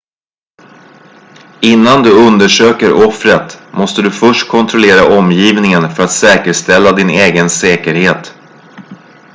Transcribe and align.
innan 1.61 2.03
du 2.03 2.11
undersöker 2.27 3.07
offret 3.07 3.59
måste 3.71 4.01
du 4.01 4.11
först 4.11 4.49
kontrollera 4.49 5.17
omgivningen 5.17 5.89
för 5.95 6.03
att 6.03 6.11
säkerställa 6.11 6.91
din 6.91 7.09
egen 7.09 7.49
säkerhet 7.49 8.33